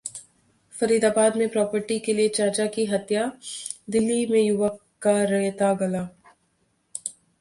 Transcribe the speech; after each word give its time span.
फरीदाबाद 0.73 1.35
में 1.37 1.49
प्रॉपर्टी 1.49 1.99
के 1.99 2.13
लिए 2.13 2.29
चाचा 2.29 2.65
की 2.67 2.85
हत्या, 2.85 3.31
दिल्ली 3.89 4.25
में 4.25 4.41
युवक 4.41 4.79
का 5.01 5.13
रेता 5.25 5.73
गला 5.73 6.07